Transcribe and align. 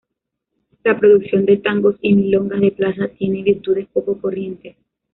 La 0.83 0.99
producción 0.99 1.45
de 1.45 1.57
tangos 1.57 1.95
y 2.01 2.11
milongas 2.15 2.59
de 2.59 2.71
Plaza 2.71 3.07
tiene 3.09 3.43
virtudes 3.43 3.85
poco 3.93 4.19
corrientes. 4.19 4.75